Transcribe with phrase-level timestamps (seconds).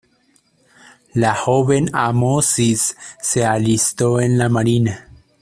[1.13, 5.11] El joven Amosis se alistó en la marina.